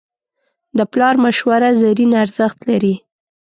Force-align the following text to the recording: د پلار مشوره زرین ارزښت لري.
د 0.77 0.79
پلار 0.91 1.15
مشوره 1.23 1.69
زرین 1.81 2.11
ارزښت 2.23 2.59
لري. 2.69 2.95